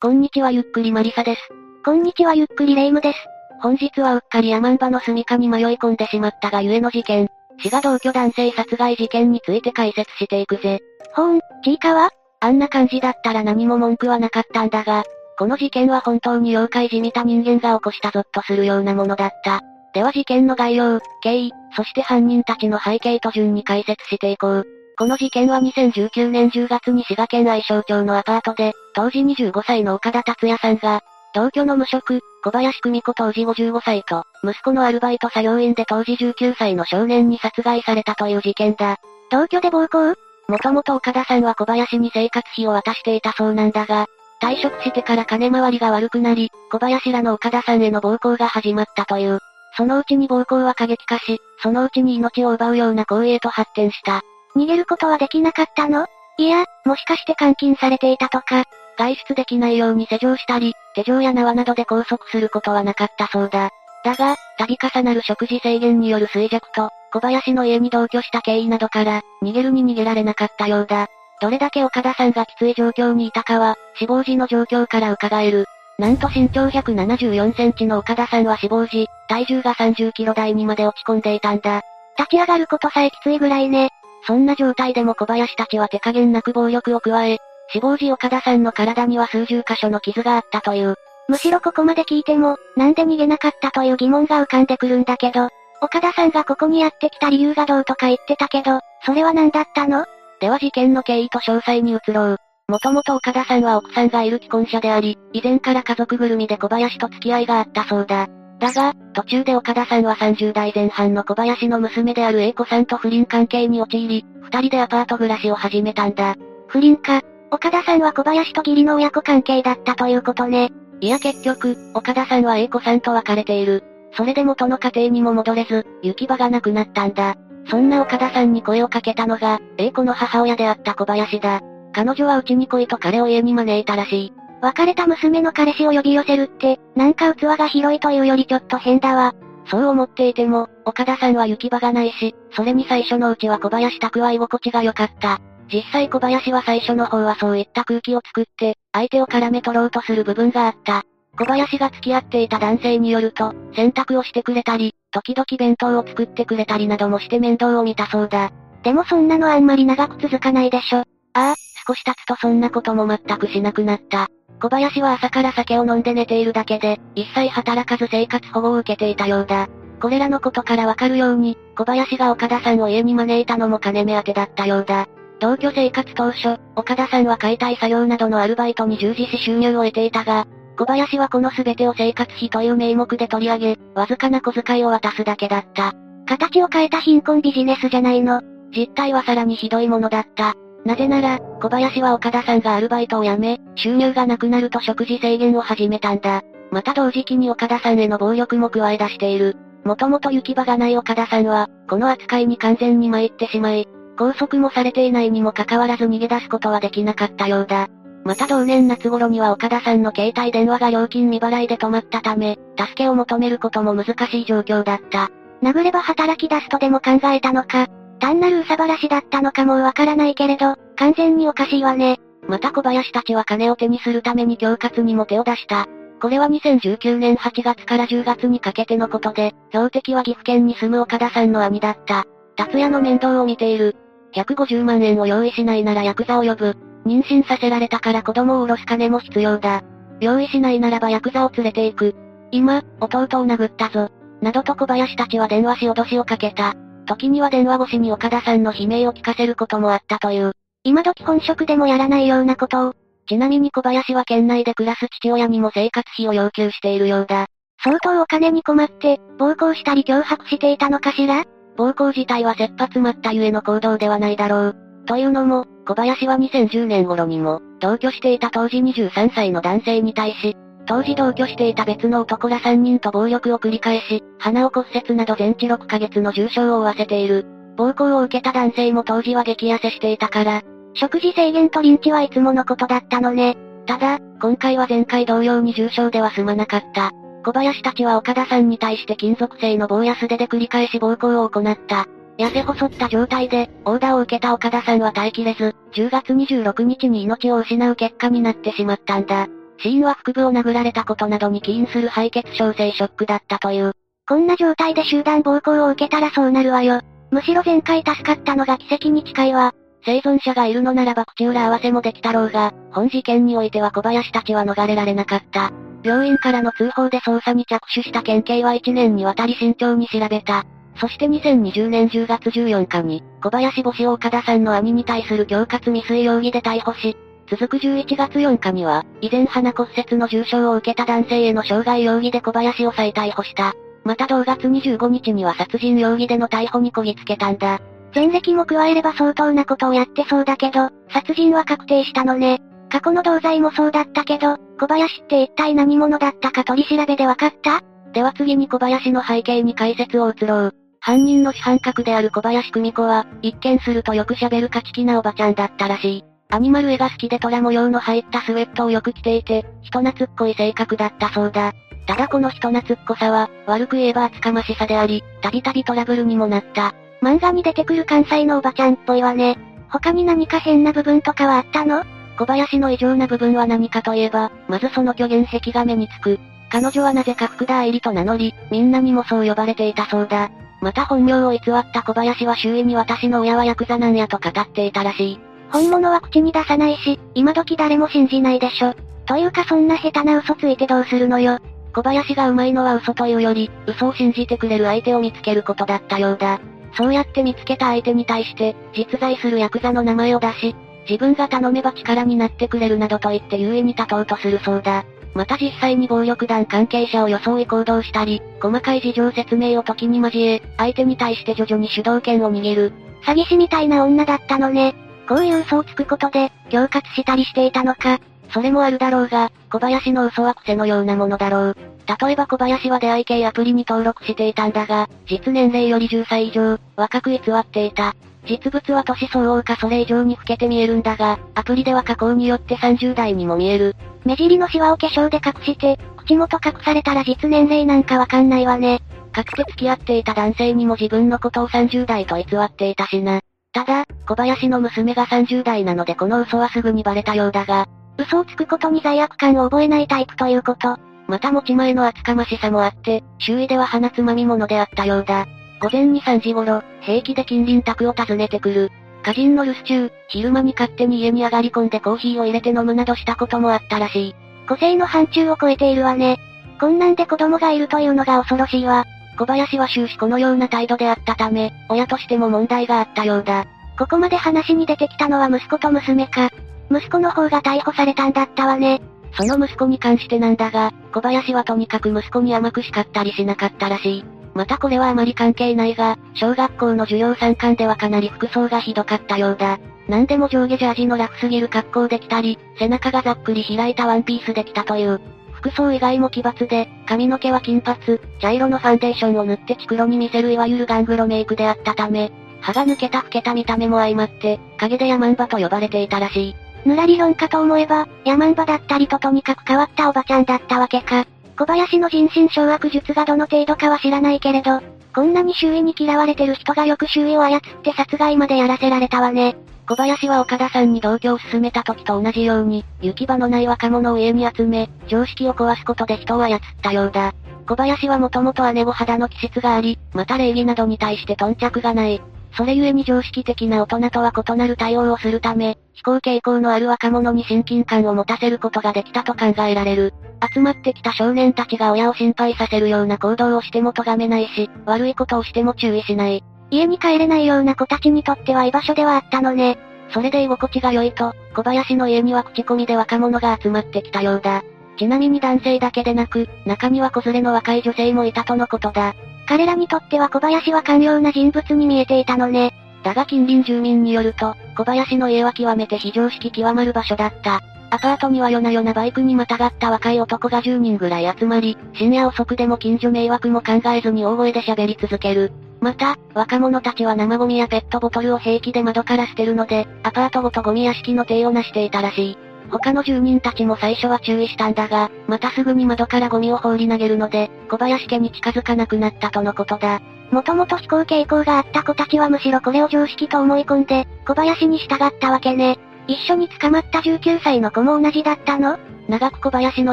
[0.00, 1.40] こんにちはゆっくりマリサです。
[1.84, 3.18] こんにちはゆっくりレイムです。
[3.60, 7.28] 本日はうっかり山んばの住処に迷い込んでしまったがゆえの事件、
[7.58, 10.78] 滋賀同居男性殺害事件について解説していくぜ。
[11.14, 12.10] ほーん、ちいかは？
[12.38, 15.02] あんな感じだったら何も文句はなかったんだが、
[15.36, 19.62] この事件は本当に妖怪じみた人間が起こしたぞっとするようなものだった。
[19.94, 24.66] では事件の概要、経緯、そして犯人たちの背景と順に解説していこう。
[24.98, 31.02] この事件は2019年10月に滋賀県愛称町のアパートで、当時25歳の岡田達也さんが、
[31.32, 38.96] 同居の無職、小林久美子当時55歳と、息子のアルバイト作業員で当時19歳の少年に殺害されたという事件だ。
[39.30, 40.14] 同居で暴行？
[40.48, 44.06] もともと岡田さんは小林に生活費を渡していたそうなんだが、
[44.42, 49.38] 退職してから金回りが悪くなり、小林らの岡田さんへの暴行が始まったという。
[49.76, 54.22] そのうちに暴行は過激化し、そのうちに命を奪うような行為へと発展した。
[54.58, 56.06] 逃げることはできなかったの？
[56.36, 58.64] いや、もしかして監禁されていたとか。
[58.98, 63.70] 外出できないように施錠したり、手錠や縄などで拘束することはなかったそうだ。
[64.04, 71.06] だが、度重なる食事制限による衰弱と、小林の家に同居した経緯などから、逃げるに逃げられなかったようだ。
[71.40, 75.66] どれだけ岡田さんがきつい状況にいたかは、死亡時の状況から伺える。
[75.98, 81.82] なんと身長174センチの岡田さんは死亡時、体重が30キロ台にまで落ち込んでいたんだ。
[82.16, 83.90] 立ち上がることさえきついぐらいね。
[84.28, 87.38] そんな状態でも小林たちは手加減なく暴力を加え、
[87.72, 90.96] 死亡時岡田さんの体には数十箇所の傷があったという。
[91.30, 95.48] むしろここまで聞いても、なんで逃げなかったという疑問が浮かんでくるんだけど、
[95.80, 100.04] 岡田さんがここにやってきた理由がどうとか言ってたけど、それは何だったの？
[100.40, 102.36] では事件の経緯と詳細に移ろう。
[102.68, 108.28] もともと岡田さんは奥さんがいる既婚者であり、以前から家族ぐるみで小林と付き合いがあったそうだ。
[108.58, 116.34] だが、途中で岡田さんは30代前半の小林の娘である A 子さんと不倫関係に陥り、二人でアパート暮らしを始めたんだ。
[116.66, 117.22] 不倫か。
[117.50, 120.70] 岡田さんは小林と義理の親子関係だったということね。
[121.00, 123.84] いや結局、岡田さんは A 子さんと別れている。
[124.12, 127.36] それで元の家庭にも戻れず、行き場がなくなったんだ。
[127.70, 131.60] そんな岡田さんに声をかけたのが、A 子の母親であった小林だ。
[131.92, 134.32] 彼女はうちに来いと彼を家に招いたらしい。
[134.60, 139.34] 別れた娘の彼氏を呼び寄せるって、なんか器が広いというよりちょっと変だわ。
[139.70, 145.40] そう思っていても、岡田さんは行き場がないし、それに最初のうちは小林宅は居心地が良かった。
[145.72, 151.04] 実際小林は最初の方はそういった空気を作って、相手を絡め取ろうとする部分があった。
[151.38, 158.50] 小林が付き合っていた男性によると、洗濯をしてくれたり、時々弁当を作ってくれたりなどもして面倒を見たそうだ。
[158.82, 161.00] でもそんなのあんまり長く続かないでしょ。
[161.00, 161.04] あ
[161.34, 161.54] あ、
[161.88, 164.28] 少し経つとそんなことも全くしなくなった。
[164.60, 169.68] 小林は朝から酒を飲んで寝ているだけで、一切働かず生活保護を受けていたようだ。
[170.00, 175.06] これらのことからわかるように、小林が岡田さんを家に招いたのも金目当てだったようだ。
[175.40, 180.46] 同居生活当初、岡田さんは解体作業などのアルバイトに従事し収入を得ていたが、
[180.76, 185.94] 小林はこの全てを生活費という名目で取り上げ、わずかな小遣いを渡すだけだった。
[186.26, 188.42] 形を変えた貧困ビジネスじゃないの。
[188.76, 190.54] 実態はさらにひどいものだった。
[190.84, 196.42] なぜなら、小林は岡田さんがアルバイトを辞め、収入がなくなると食事制限を始めたんだ。
[196.70, 199.56] また同時期に岡田さんへの暴力も加え出している。
[199.84, 207.88] もともと行き場がない岡田さんは、この扱いに完全に参ってしまい、拘束もされていないにもかかわらず逃げ出すことはできなかったようだ。
[208.24, 215.30] また同年夏頃には岡田さんの携帯電話が料金未払いで止まったため、助けを求めることも難しい状況だった。
[215.62, 217.86] 殴れば働き出すとでも考えたのか、
[218.18, 222.18] 単なるうさばらしだったのかもわからないけれど、完全におかしいわね。
[222.48, 225.86] また小林たちは金を手にするために恐喝にも手を出した。
[226.20, 232.24] これは2019年8月から10月にかけてのことで、標的は岐阜県に住む岡田さんの兄だった。
[232.56, 233.96] 達也の面倒を見ている。
[234.34, 236.76] 150万円を用意しないならヤクザを呼ぶ。
[237.06, 239.82] 妊娠させられたから子供を下ろす金も必要だ。
[240.20, 242.16] 用意しないならばヤクザを連れて行く。
[242.50, 244.10] 今、弟を殴ったぞ。
[244.40, 246.74] などと小林たちは電話し脅しをかけた。
[247.08, 250.52] 時には電話越しに岡田さんの悲鳴を聞かせることもあったという。
[250.84, 252.94] 今時本職でもやらないようなことを。
[253.28, 257.46] ちなみに小林は県内で暮らす父親にも生活費を要求しているようだ。
[257.82, 261.44] 相当お金に困って、暴行したり脅迫していたのかしら？
[261.76, 264.76] 暴行自体は切羽詰まったゆえの行動ではないだろう。
[265.06, 270.56] というのも、小林は2010年頃にも、同居していた当時23歳の男性に対し、
[270.88, 277.46] 当時同居していた別の男ら3人と暴力を繰り返し、鼻を骨折など全治6ヶ月の重傷を負わせている。
[277.76, 280.62] 暴行を受けた男性も当時は激痩せしていたから、
[280.94, 283.58] 食事制限とリンチはいつものことだったのね。
[283.84, 287.10] ただ、今回は前回同様に重傷では済まなかった。
[287.44, 292.06] 小林たちは岡田さんに対して金属製の棒や素手で繰り返し暴行を行った。
[292.38, 299.48] 痩せ細った状態で、オーダーを受けた岡田さんは耐えきれず、10月26日に命を失う結果になってしまったんだ。
[299.78, 303.92] 死因は腹部を殴られたことなどに起因する敗血症性ショックだったという。
[304.28, 307.00] こんな状態で集団暴行を受けたらそうなるわよ。
[307.30, 309.72] むしろ前回助かったのが奇跡に近いわ。
[310.04, 315.70] 生存者がいるのならば口裏合わせもできたろうが、本事件においては小林たちは逃れられなかった。
[316.02, 320.64] 病院からの通報で捜査に着手した県警は1年にわたり慎重に調べた。
[321.00, 327.16] そして2020年10月14日に、小林母子を岡田さんの兄に対する恐喝未遂容疑で逮捕し、
[327.50, 333.72] 続く11月4日には、以前鼻骨折の重傷を受けた男性への傷害容疑で小林を再逮捕した。
[334.04, 337.80] また同月25日には殺人容疑での逮捕にこぎつけたんだ。
[338.14, 342.60] 前歴も加えれば相当なことをやってそうだけど、殺人は確定したのね。
[342.90, 347.82] 過去の同罪もそうだったけど、小林って一体何者だったか取り調べで分かった？
[348.12, 350.74] では次に小林の背景に解説を移ろう。
[351.00, 356.24] 犯人の主犯格である小林久美子は、一見するとよく喋る勝ち気なおばちゃんだったらしい。
[356.50, 361.74] アニマル絵が好きで虎模様の入ったスウェットをよく着ていて、人懐っこい性格だったそうだ。
[362.06, 366.94] ただこの人懐っこさは、悪く言えば厚かましさであり、たびたびトラブルにもなった。
[367.20, 369.58] 漫画に出てくる関西のおばちゃんっぽいわね。
[369.90, 372.04] 他に何か変な部分とかはあったの？
[372.38, 376.40] 小林の異常な部分は何かといえば、まずその虚言癖が目につく。
[376.70, 380.50] 彼女はなぜか福田愛理と名乗り、みんなにもそう呼ばれていたそうだ。
[380.80, 381.60] また本名を偽っ
[381.92, 385.40] た小林は周囲に私の親はヤクザなんやと語っていたらしい。
[385.70, 388.94] 本物は口に出さないし、今時誰も信じないでしょ。
[389.26, 391.58] というかそんな下手な嘘ついてどうするのよ。
[391.94, 396.60] 小林がうまいのは嘘というより、嘘を信じてくれる相手を見つけることだったようだ。
[396.96, 400.74] そうやって見つけた相手に対して、実在するヤクザの名前を出し、
[401.08, 405.04] 自分が頼めば力になってくれるなどと言って優位に立とうとするそうだ。
[405.34, 412.92] また実際に暴力団関係者を装い行動したり、細かい事情説明を時に交え、相手に対して徐々に主導権を握る。
[413.24, 414.94] 詐欺師みたいな女だったのね。
[415.28, 418.18] こういう嘘をつくことで、恐喝したりしていたのか。
[418.50, 421.76] それもあるだろうが、小林の嘘は癖のようなものだろう。
[422.22, 428.14] 例えば小林は出会い系アプリに登録していたんだが、実年齢より10歳以上、若く偽っていた。
[428.48, 433.96] 実物は年相応かそれ以上に老けて見えるんだが、アプリでは加工によって30代にも見える。
[434.24, 439.02] 目尻のシワを化粧で隠して、口元隠されたら実年齢なんかわかんないわね。
[439.32, 443.40] かつて付き合っていた男性にも自分のことを30代と偽っていたしな。
[443.72, 447.86] ただ、小林の娘が30代なのでこの嘘はすぐにバレたようだが、
[448.18, 450.96] 嘘をつくことに罪悪感を覚えないタイプということ。
[451.28, 455.46] また持ち前の厚かましさもあって、周囲では鼻つまみ者であったようだ。
[455.80, 458.90] 午前2、3時頃、平気で近隣宅を訪ねてくる。
[459.22, 464.34] 家人の留守中、昼間に勝手に家に上がり込んでコーヒーを入れて飲むなどしたこともあったらしい。
[464.66, 466.38] 個性の範疇を超えているわね。
[466.80, 469.04] こんなんで子供がいるというのが恐ろしいわ。
[469.38, 473.66] 小林は終始このような態度であったため、親としても問題があったようだ。
[473.96, 476.50] ここまで話に出てきたのは息子と娘か。
[476.90, 479.00] 息子の方が逮捕されたんだったわね。
[479.32, 484.24] その息子に関してなんだが、小林はとにかく息子に甘く叱ったりしなかったらしい。
[484.54, 489.78] またこれはあまり関係ないが、小学校の授業参観ではかなり服装がひどかったようだ。
[490.08, 495.20] 何でも上下ジャージのラフすぎる格好できたり、背中がざっくり開いたワンピースできたという。
[495.58, 497.98] 服装以外も奇抜で、髪の毛は金髪、
[498.40, 506.56] 茶色のファンデーションを塗ってチクロに見せるいわゆるガングロメイクであったため、歯が抜けた老けた見た目も相まって、影でヤマンバと呼ばれていたらしい。
[506.86, 511.26] ぬらり論かと思えば、ヤマンバだったりととにかく変わったおばちゃんだったわけか。
[511.58, 514.80] 小林の人心掌握術がどの程度かは知らないけれど、
[515.12, 519.56] こんなに周囲に嫌われてる人がよく周囲を操って殺害までやらせられたわね。
[519.88, 527.32] 小林は岡田さんに同居を進めた時と同じように、行き場のない若者を家に集め、常識を壊すことで人を操ったようだ。
[527.66, 532.20] 小林はもともと姉御肌の気質があり、また礼儀などに対して頓着がない。
[532.54, 540.12] それゆえに常識的な大人とは異なる対応をするため、非行傾向のある若者に親近感を持たせることができたと考えられる。
[540.52, 546.44] 集まってきた少年たちが親を心配させるような行動をしても咎めないし、悪いことをしても注意しない。
[546.70, 549.78] 家に帰れないような子たちにとっては居場所ではあったのね。
[550.10, 554.62] それで居心地が良いと、小林の家には口コミで若者が集まってきたようだ。
[554.98, 559.14] ちなみに男性だけでなく、中には子連れの若い女性もいたとのことだ。
[559.46, 562.74] 彼らにとっては小林は寛容な人物に見えていたのね。
[563.02, 567.62] だが近隣住民によると、小林の家は極めて非常識極まる場所だった。
[567.90, 575.52] アパートには夜な夜なバイクにまたがった若い男が10人ぐらい集まり、深夜遅くでも近所迷惑も考えずに大声で喋り続ける。
[575.80, 582.38] また、若者たちは生ゴミやペットボトルを平気で窓から捨てるので、アパートごとゴミ屋敷の体をなしていたらしい。
[582.70, 590.00] 他の住人たちも最初は注意したんだが、またすぐに窓からゴミを放り投げるので、小林家に近づかなくなったとのことだ。
[590.30, 595.78] もともと飛行傾向があった子たちはむしろこれを常識と思い込んで、小林に従ったわけね。
[596.06, 598.78] 一緒に捕まった19歳の子も同じだったの？
[599.08, 599.92] 長く小林の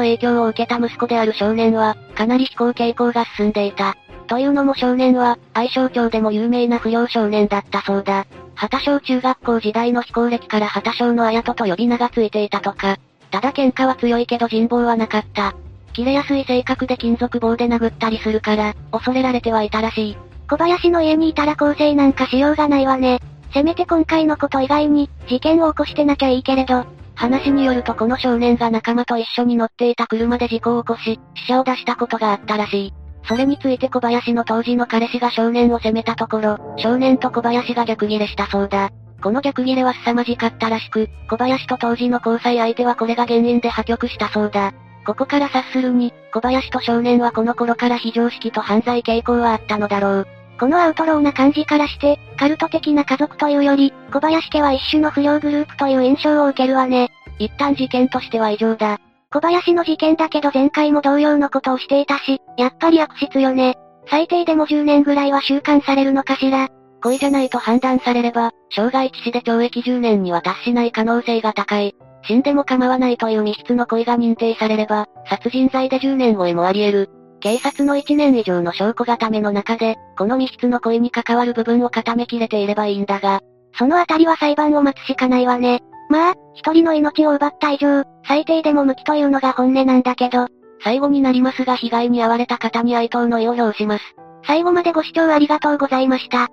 [0.00, 3.96] 影響を受けた息子である少年は、かなり非行傾向が進んでいた。
[4.26, 8.26] というのも少年は、愛称町でも有名な不良少年だったそうだ。
[8.54, 12.96] 旗小中学校時代の非行歴から旗小の綾人と呼び名がついていたとか。
[13.30, 15.54] ただ喧嘩は強いけど人望はなかった。
[15.92, 20.16] 切れやすい性格で金属棒で殴ったりするから、恐れられてはいたらしい。
[20.48, 23.20] 小林の家にいたら構成なんかしようがないわね。
[23.52, 26.84] せめて今回のこと以外に、事件を起こしてなきゃいいけれど。
[27.14, 33.05] 話によるとこの少年が仲間と一緒に乗っていた車で事故を起こし、死者を出したことがあったらしい。
[33.28, 38.90] それについて小林の当時の彼氏が少年を責めたところ、少年と小林が逆ギレしたそうだ。
[39.22, 44.72] この逆ギレは凄まじかったらしく、小林と当時の交際相手はこれが原因で破局したそうだ。
[45.06, 50.26] ここから察するに、小林と少年はこの頃から非常識と犯罪傾向はあったのだろう。
[50.58, 57.10] このアウトローな感じからして、カルト的な家族というより、小林家は一種の不良グループという印象を受けるわね。
[57.38, 58.98] 一旦事件としては異常だ。
[59.32, 63.74] 小林の事件だけど前回も同様のことをしていたし、やっぱり悪質よね。
[64.08, 66.68] 最低でも10年ぐらいは収監されるのかしら。
[67.02, 71.94] 故意じゃないと判断されれば、傷害致死で懲役10年には達しない可能性が高い。
[72.22, 77.10] 死んでも構わないという密室の故意が認定されれば、殺人罪で10年超えもあり得る。
[77.40, 83.40] 警察の1年以上の証拠固めの中で、この密室の故意に関わる部分を固めきれていればいいんだが、
[83.78, 85.82] そのあたりは裁判を待つしかないわね。
[86.08, 90.48] まあ、一人の命を奪った以上、最低でも無期というのが本音なんだけど。
[90.82, 94.04] 最後になりますが被害に遭われた方に哀悼の意を表します。
[94.46, 96.48] 最後までご視聴ありがとうございました。